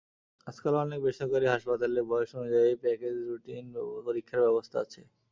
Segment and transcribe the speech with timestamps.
[0.47, 3.65] আজকাল অনেক বেসরকারি হাসপাতালে বয়স অনুযায়ী প্যাকেজ রুটিন
[4.05, 5.01] পরীক্ষার ব্যবস্থা আছে।